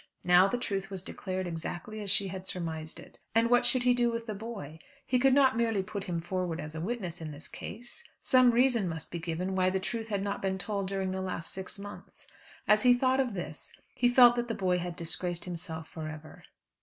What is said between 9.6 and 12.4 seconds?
the truth had not been told during the last six months.